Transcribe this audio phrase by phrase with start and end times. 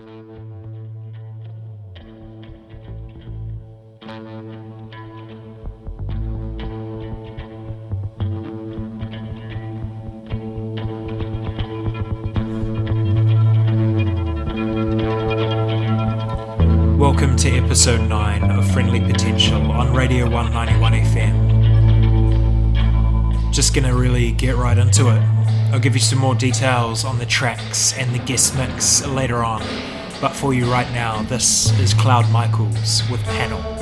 [0.00, 0.16] Welcome
[17.36, 21.60] to episode 9 of Friendly Potential on Radio 191 FM.
[23.52, 25.40] Just gonna really get right into it.
[25.72, 29.62] I'll give you some more details on the tracks and the guest mix later on.
[30.20, 33.79] But for you right now, this is Cloud Michaels with Panel.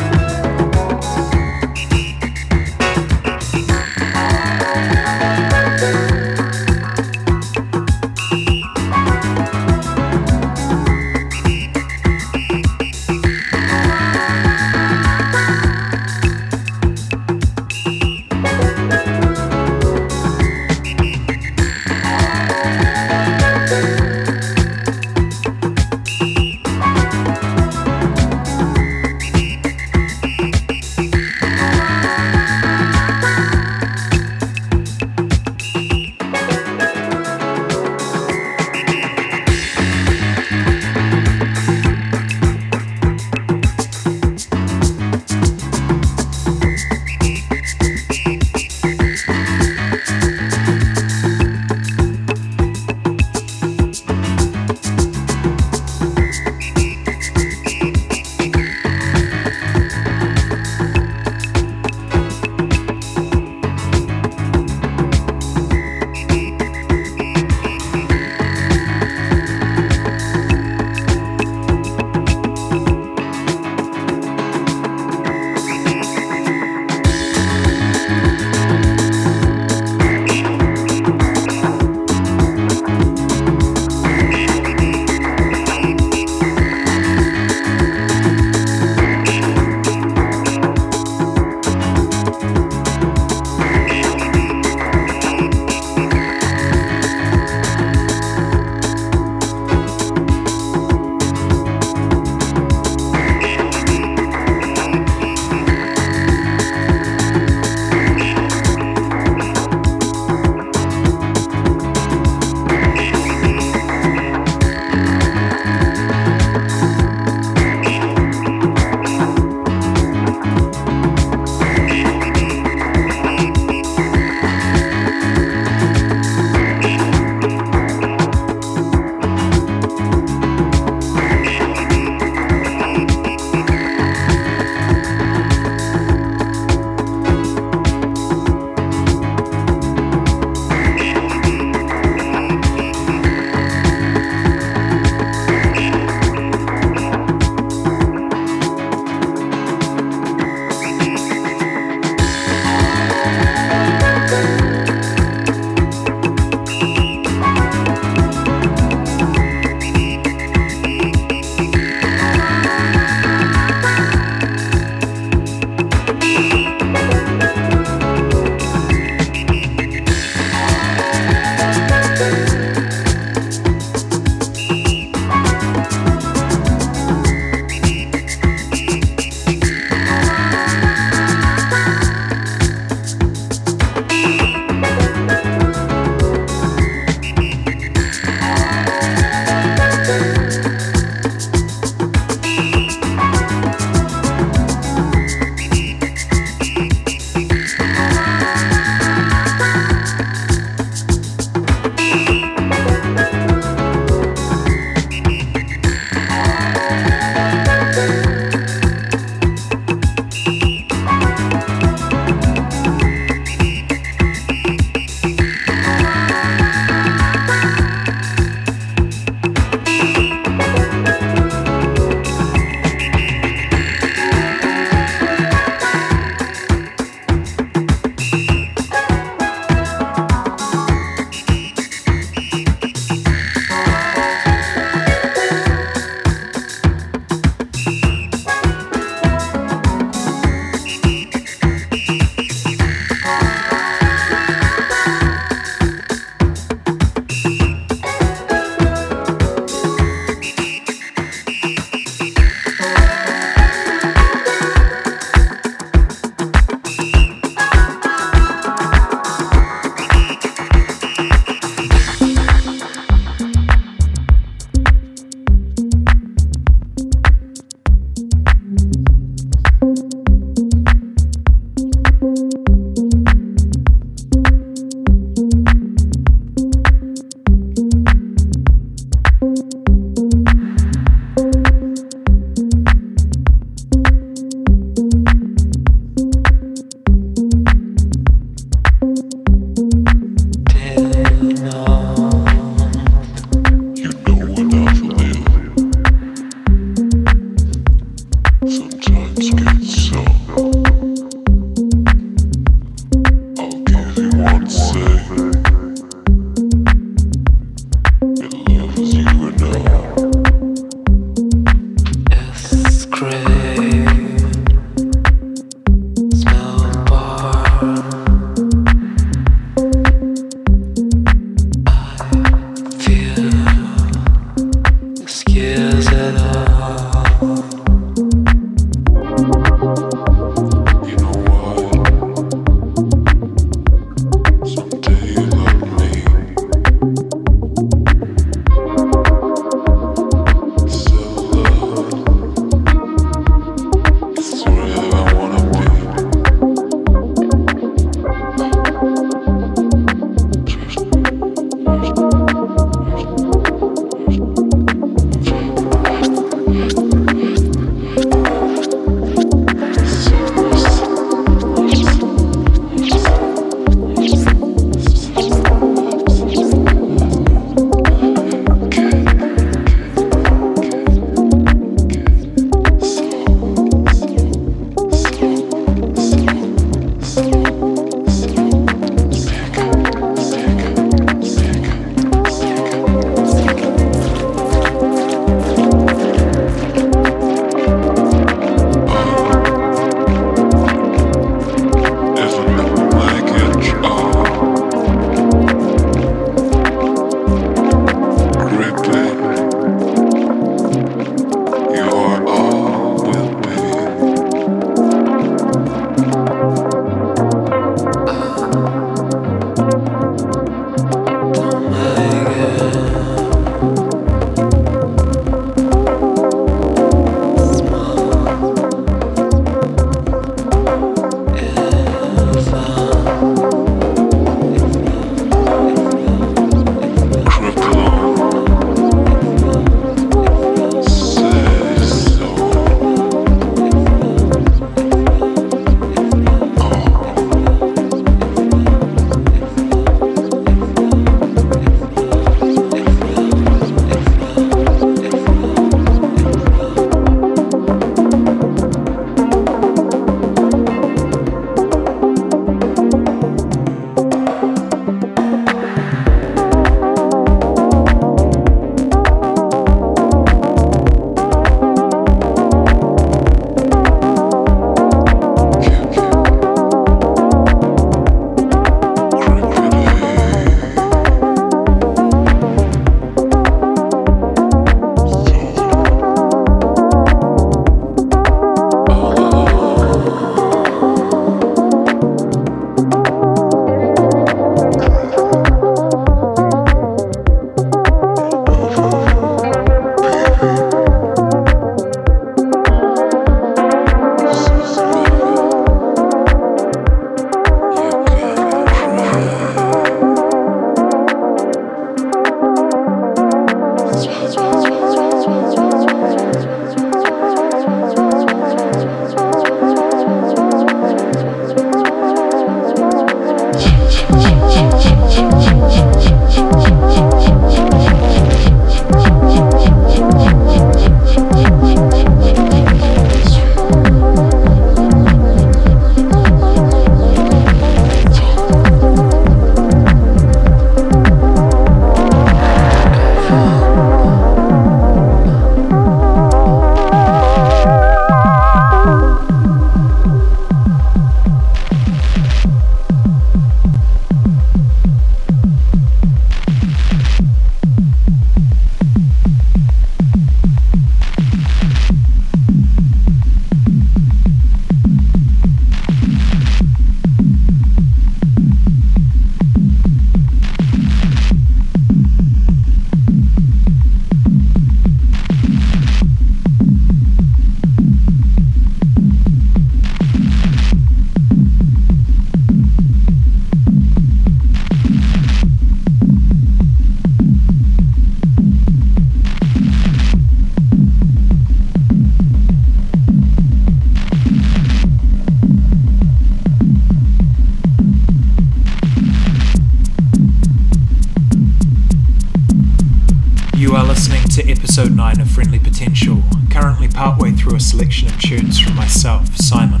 [598.00, 600.00] Selection of tunes from myself, Simon.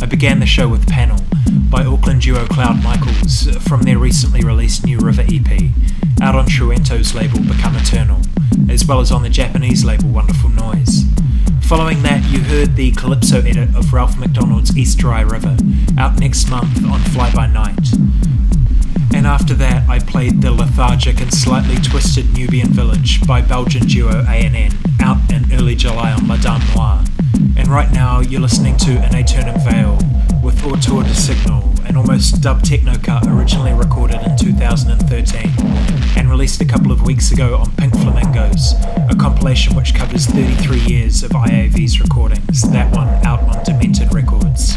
[0.00, 1.18] I began the show with Panel
[1.68, 5.70] by Auckland duo Cloud Michaels from their recently released New River EP,
[6.22, 8.22] out on Truento's label Become Eternal,
[8.70, 11.04] as well as on the Japanese label Wonderful Noise.
[11.60, 15.58] Following that, you heard the Calypso edit of Ralph MacDonald's East Dry River,
[15.98, 17.92] out next month on Fly By Night.
[19.14, 24.24] And after that, I played the lethargic and slightly twisted Nubian Village by Belgian duo
[24.24, 27.05] ANN, out in early July on La Dame Noire.
[27.66, 29.98] And right now, you're listening to In Aeternam Vale
[30.40, 35.50] with Autour de Signal, an almost dub techno cut originally recorded in 2013
[36.16, 38.74] and released a couple of weeks ago on Pink Flamingos,
[39.10, 44.76] a compilation which covers 33 years of IAV's recordings, that one out on Demented Records.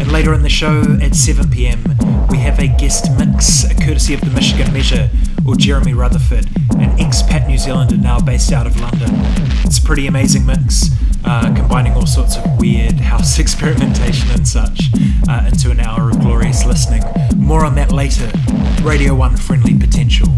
[0.00, 4.30] And later in the show at 7pm, we have a guest mix courtesy of the
[4.30, 5.10] Michigan Measure
[5.46, 6.46] or Jeremy Rutherford,
[6.78, 9.10] an expat New Zealander now based out of London.
[9.66, 10.88] It's a pretty amazing mix,
[11.24, 14.90] uh, combining all sorts of weird house experimentation and such
[15.28, 17.02] uh, into an hour of glorious listening.
[17.36, 18.30] More on that later.
[18.82, 20.28] Radio 1 Friendly Potential.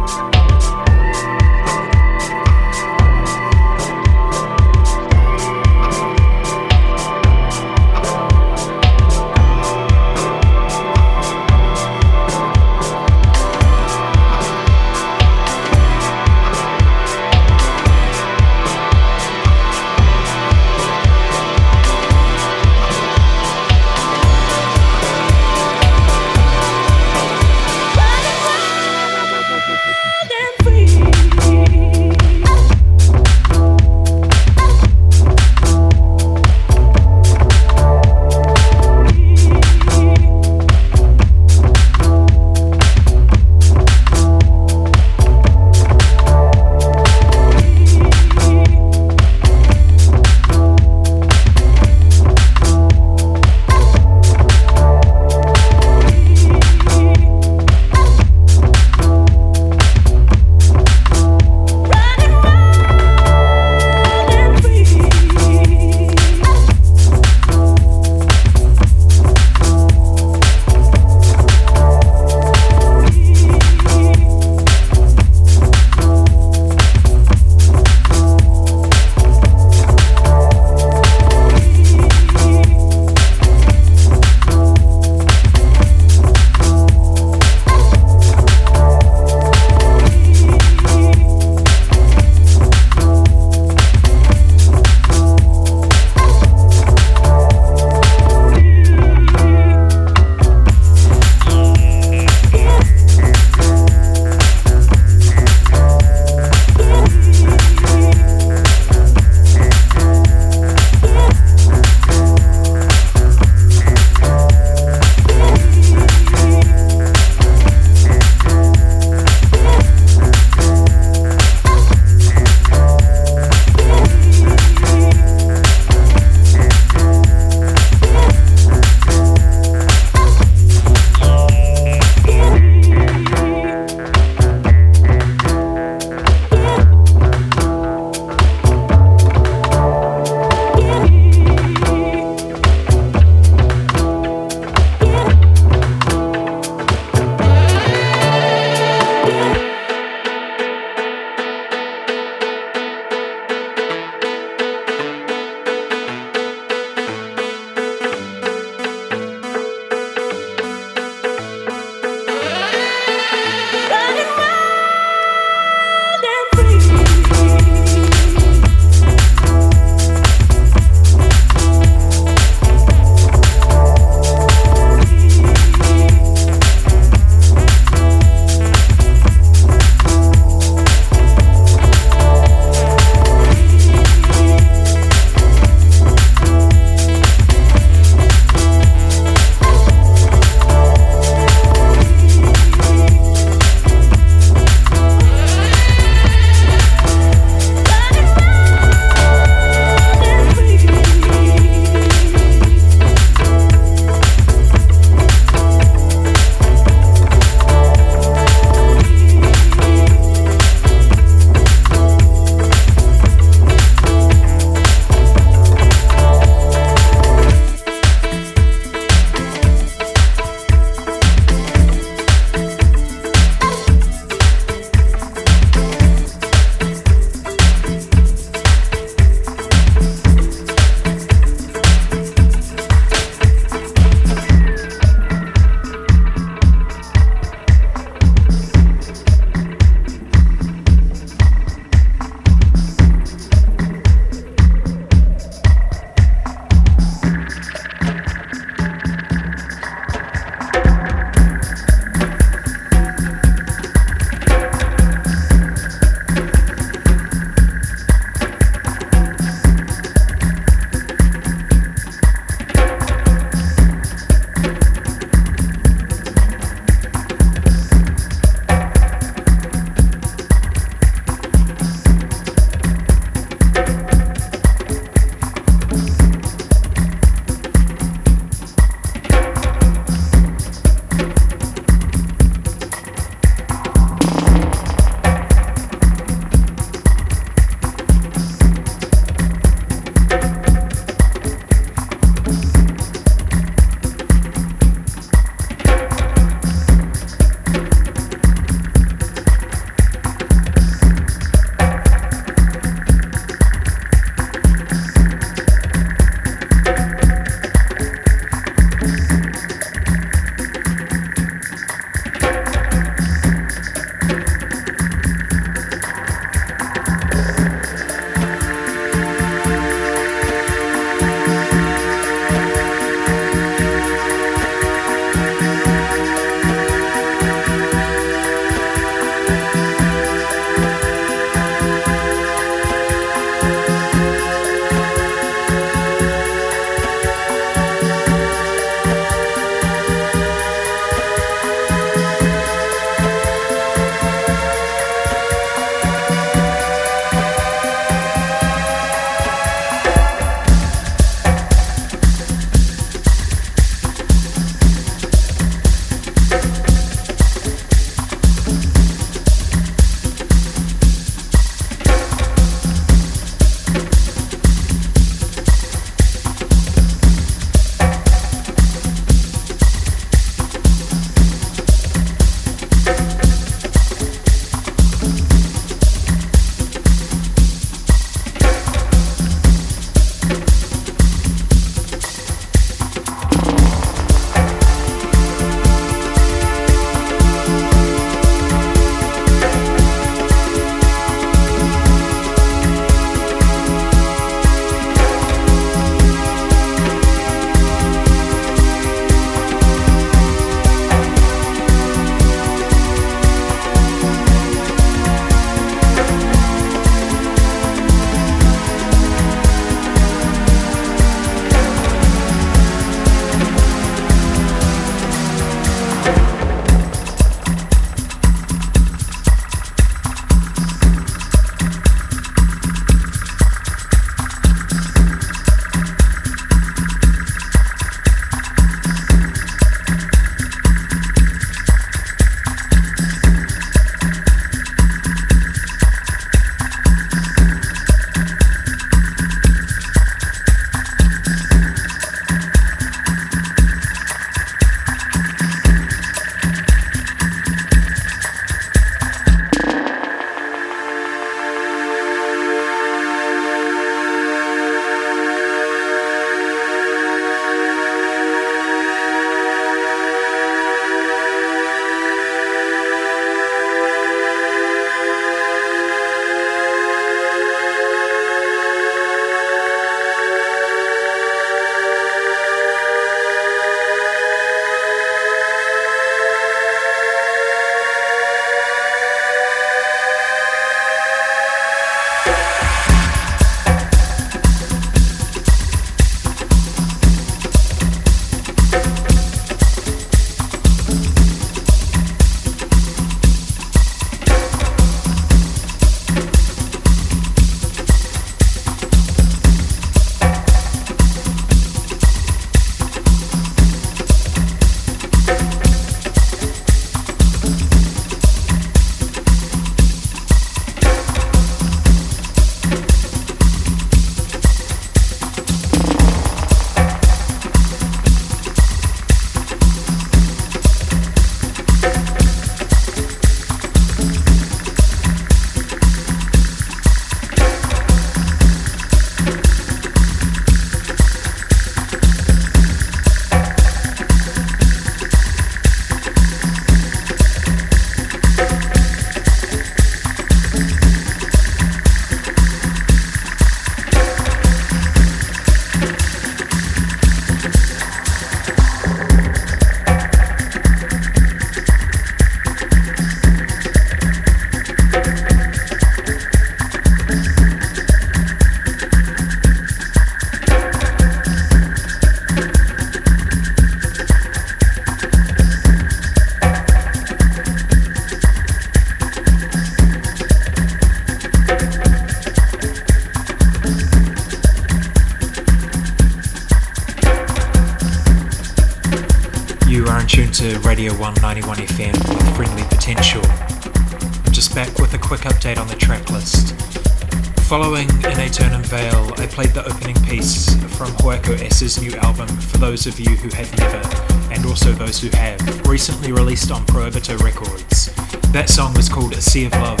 [592.90, 597.38] Those of you who have never, and also those who have, recently released on Prohibito
[597.38, 598.06] Records.
[598.50, 600.00] That song was called A Sea of Love,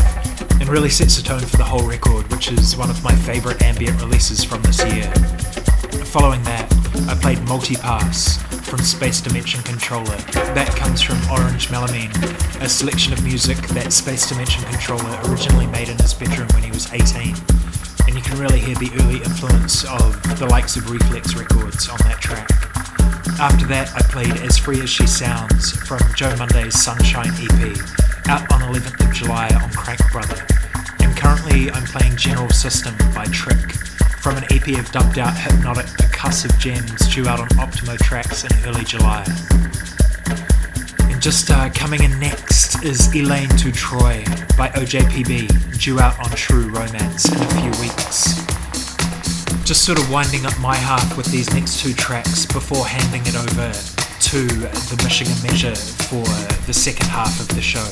[0.58, 3.62] and really sets the tone for the whole record, which is one of my favourite
[3.62, 5.06] ambient releases from this year.
[6.06, 6.66] Following that,
[7.08, 10.16] I played Multipass from Space Dimension Controller.
[10.58, 12.10] That comes from Orange Melamine,
[12.60, 16.72] a selection of music that Space Dimension Controller originally made in his bedroom when he
[16.72, 17.36] was 18
[18.06, 21.98] and you can really hear the early influence of the likes of Rephlex Records on
[21.98, 22.69] that track.
[23.40, 27.74] After that, I played As Free As She Sounds from Joe Monday's Sunshine EP,
[28.28, 30.46] out on 11th of July on Crank Brother.
[31.00, 33.72] And currently, I'm playing General System by Trick
[34.20, 38.68] from an EP of dubbed out hypnotic percussive gems due out on Optimo Trax in
[38.68, 39.24] early July.
[41.10, 44.22] And just uh, coming in next is Elaine to Troy
[44.58, 48.59] by OJPB, due out on True Romance in a few weeks.
[49.64, 53.36] Just sort of winding up my half with these next two tracks before handing it
[53.36, 56.24] over to the Michigan Measure for
[56.66, 57.86] the second half of the show.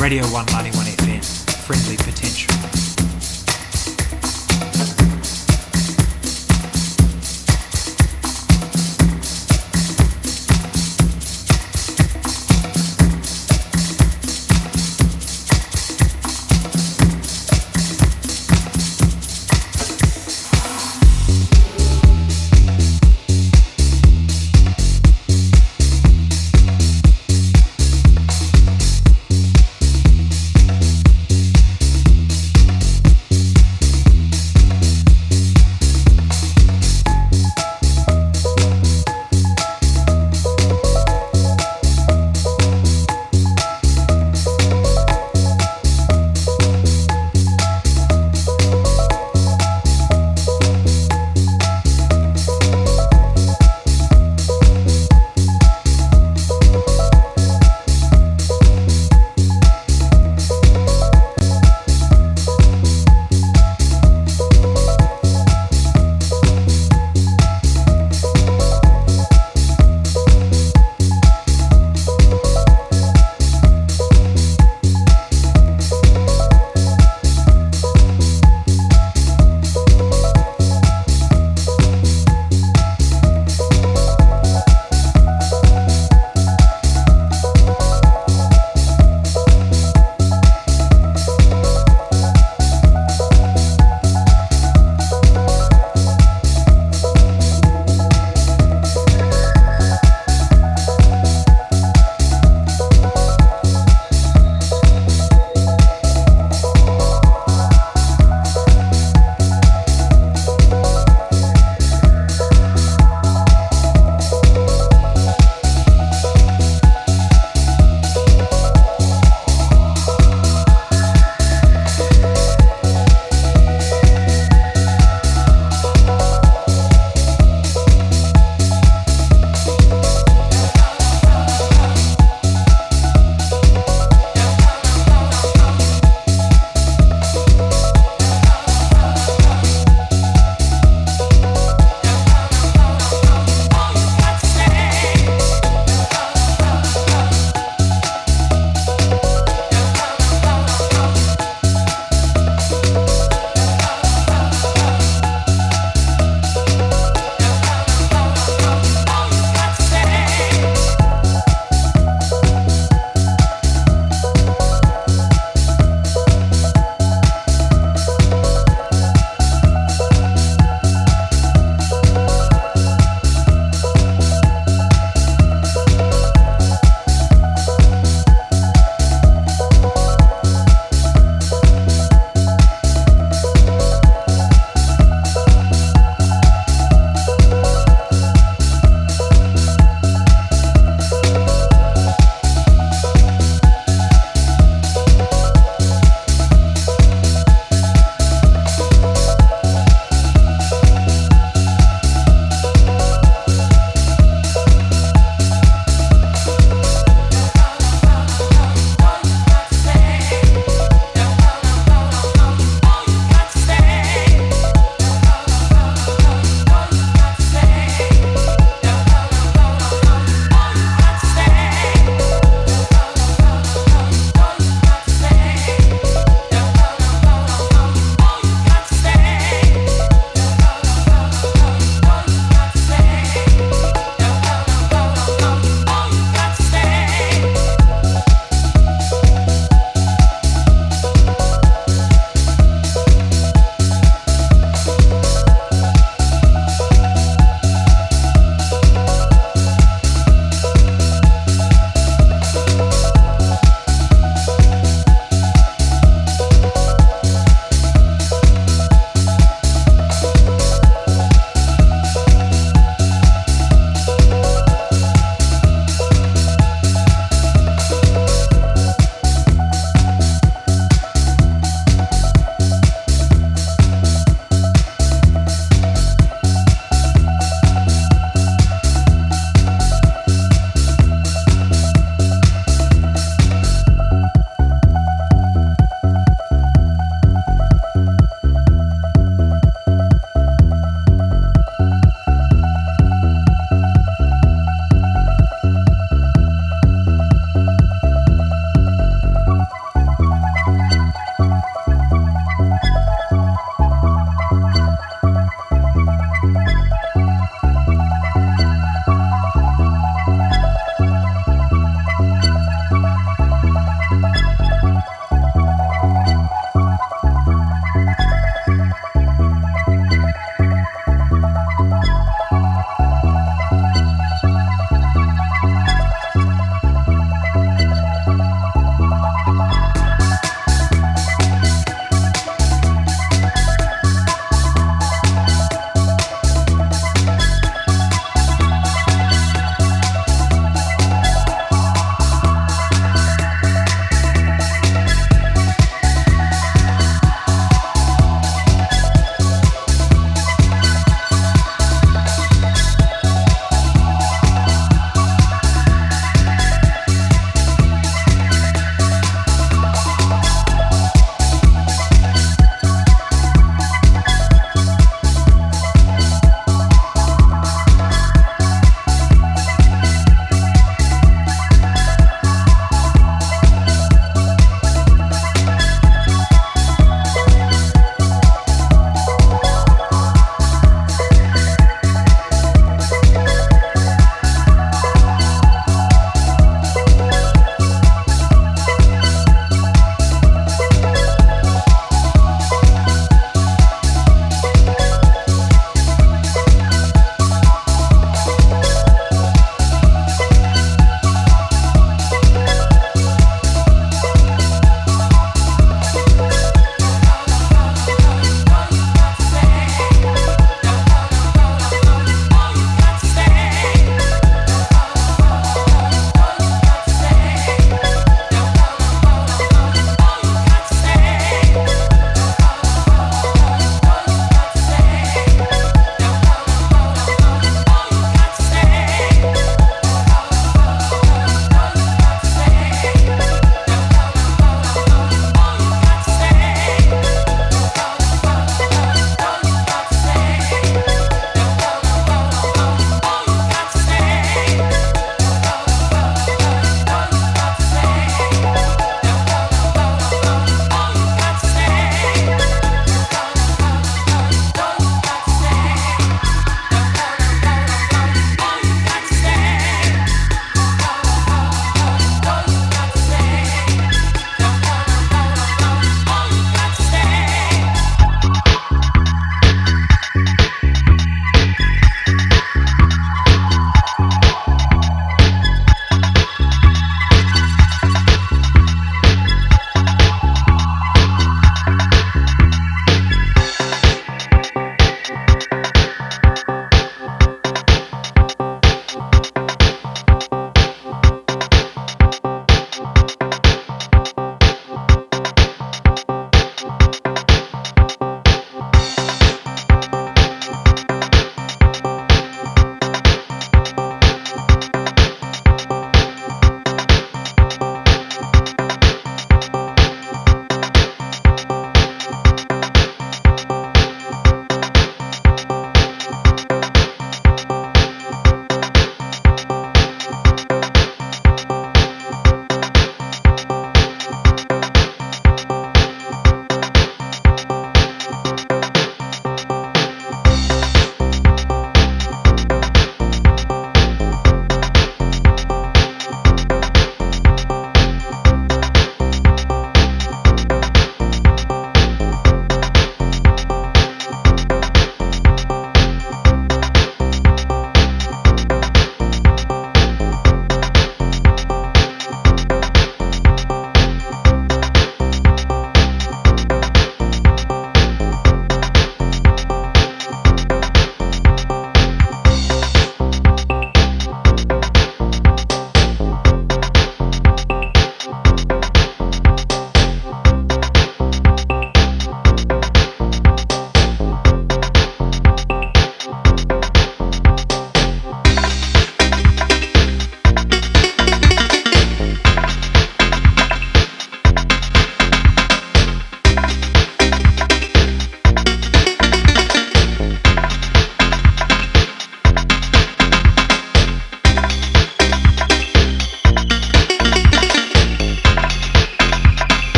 [0.00, 1.24] Radio 191 FM,
[1.64, 2.87] Friendly Potential.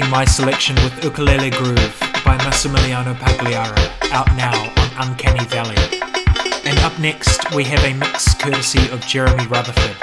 [0.00, 5.76] Ending my selection with Ukulele Groove by Massimiliano Pagliaro, out now on Uncanny Valley.
[6.64, 9.96] And up next, we have a mix courtesy of Jeremy Rutherford.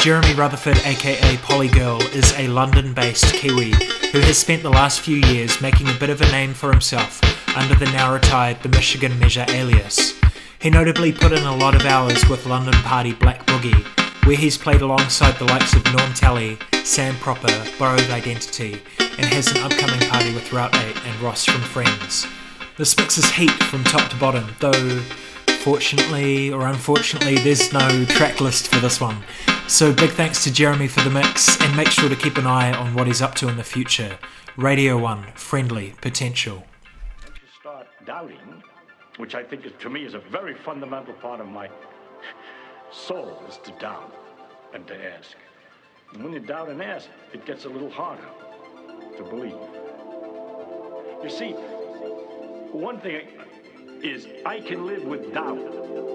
[0.00, 3.72] Jeremy Rutherford, aka Polygirl, is a London based Kiwi
[4.12, 7.20] who has spent the last few years making a bit of a name for himself
[7.56, 10.14] under the now retired The Michigan Measure alias.
[10.58, 13.84] He notably put in a lot of hours with London party Black Boogie,
[14.26, 18.80] where he's played alongside the likes of Norm Talley, Sam Proper, Borrowed Identity,
[19.18, 22.26] and has an upcoming party with Route 8 and Ross from Friends.
[22.76, 25.00] This mix is heat from top to bottom, though
[25.66, 29.16] fortunately or unfortunately there's no track list for this one.
[29.66, 32.72] So big thanks to Jeremy for the mix and make sure to keep an eye
[32.72, 34.18] on what he's up to in the future.
[34.56, 36.64] Radio 1, friendly, potential.
[37.26, 38.62] You start doubting,
[39.16, 41.68] which I think is, to me is a very fundamental part of my
[42.92, 44.14] soul, is to doubt
[44.72, 45.36] and to ask.
[46.12, 48.28] And when you doubt and ask, it gets a little harder
[49.16, 49.56] to believe.
[51.22, 51.52] You see,
[52.72, 53.26] one thing
[54.02, 55.58] is I can live with doubt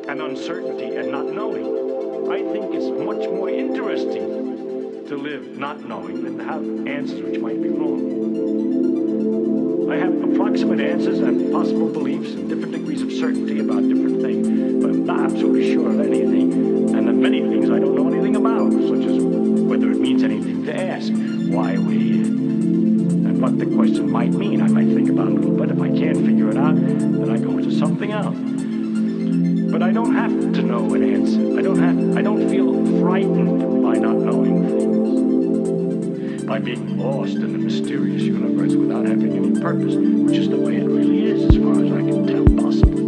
[0.08, 2.30] and uncertainty and not knowing.
[2.32, 7.40] I think it's much more interesting to live not knowing than to have answers which
[7.40, 8.22] might be wrong.
[9.92, 14.48] I have approximate answers and possible beliefs and different degrees of certainty about different things,
[14.82, 16.96] but I'm not absolutely sure of anything.
[16.96, 20.64] And the many things I don't know anything about, such as whether it means anything
[20.66, 21.12] to ask,
[21.52, 22.41] why we're here,
[23.42, 24.62] what the question might mean.
[24.62, 25.72] I might think about it a little bit.
[25.72, 28.38] If I can't figure it out, then I go to something else.
[29.72, 31.58] But I don't have to know an answer.
[31.58, 32.72] I don't have I don't feel
[33.02, 36.44] frightened by not knowing things.
[36.44, 40.76] By being lost in the mysterious universe without having any purpose, which is the way
[40.76, 43.01] it really is as far as I can tell possibly.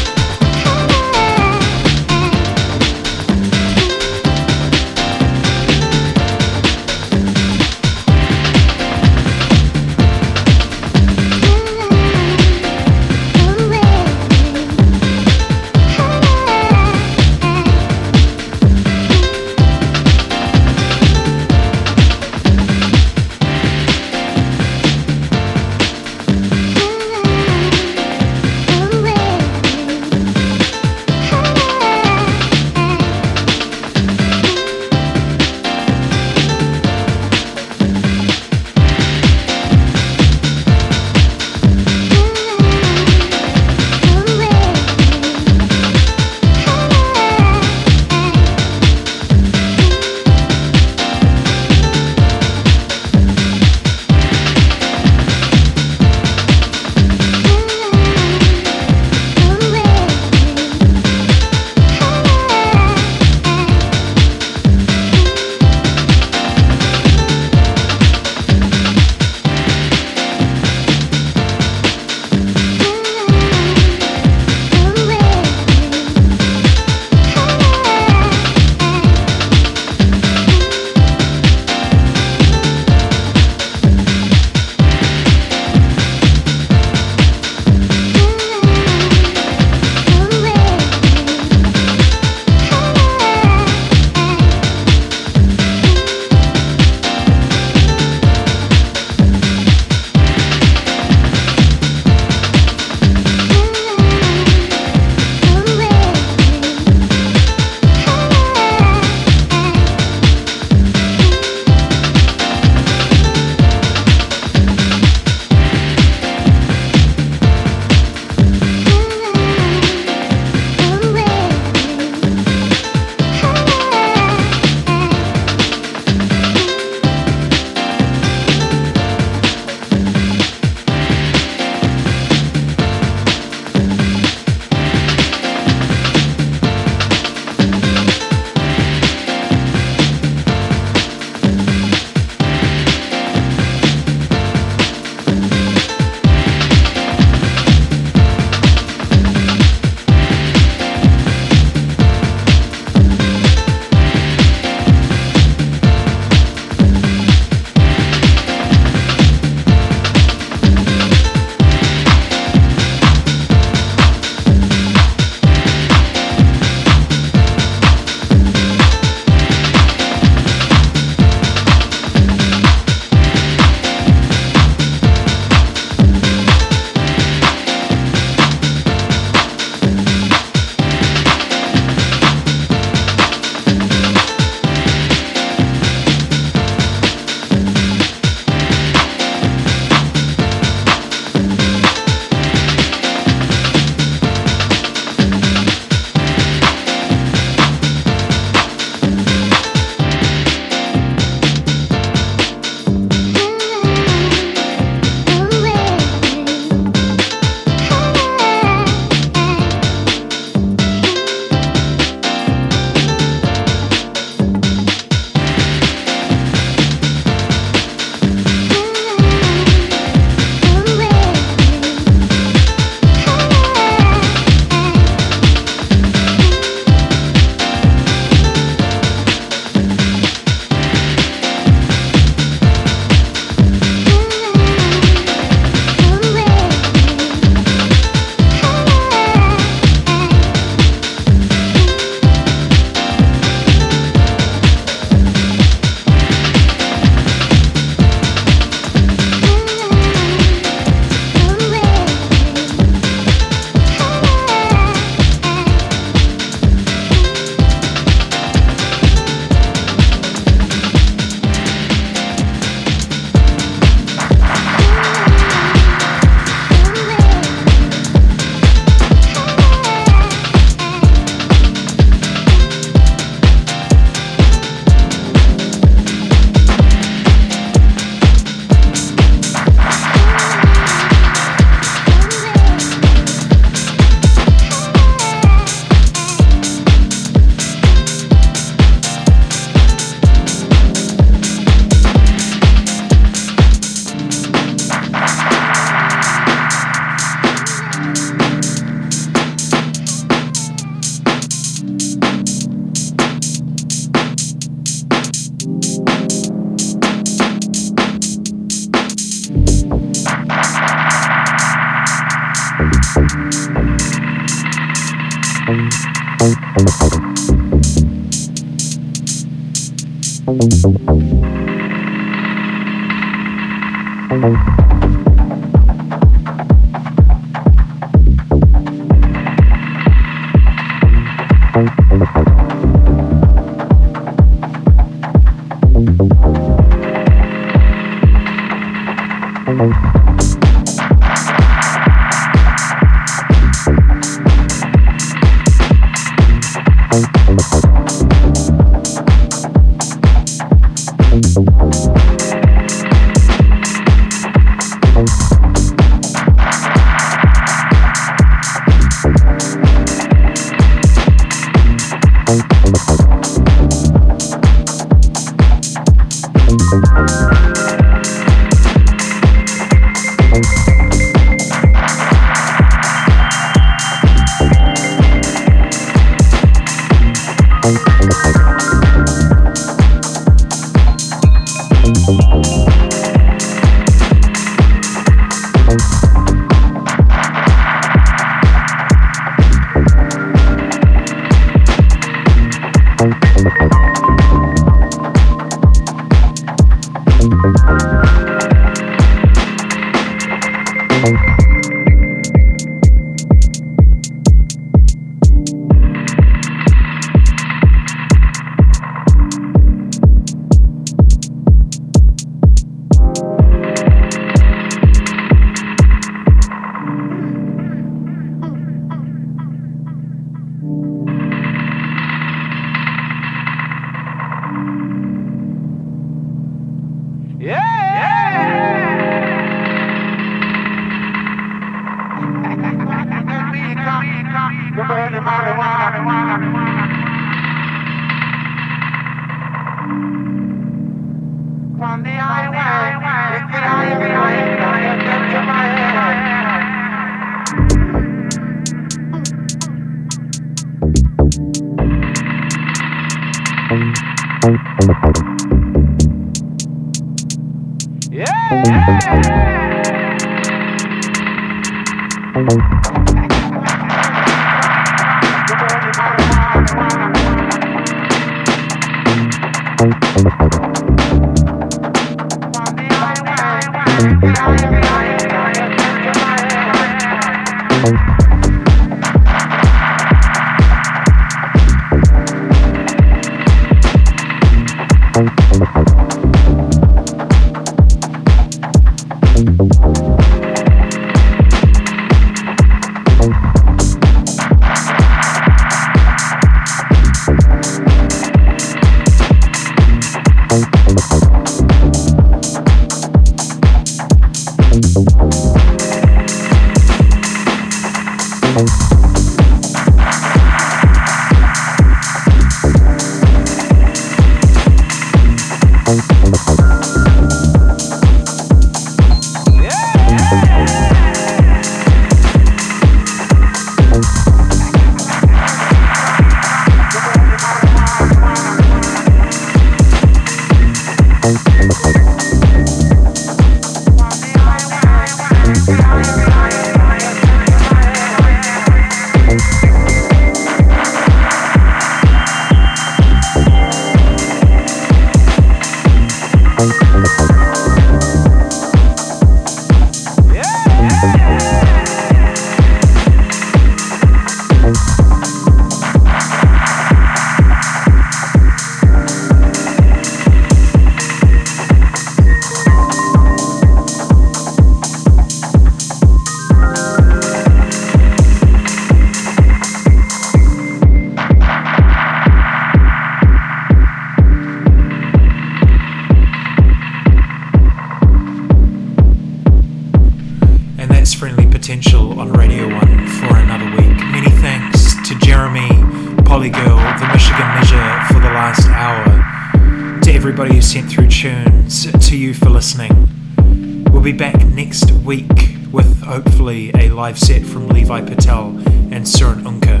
[597.22, 598.70] Live set from Levi Patel
[599.12, 600.00] and Surin Unka.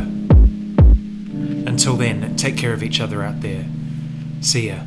[1.68, 3.64] Until then, take care of each other out there.
[4.40, 4.78] See ya.